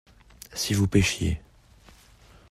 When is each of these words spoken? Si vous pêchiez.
Si 0.55 0.73
vous 0.73 0.87
pêchiez. 0.87 1.43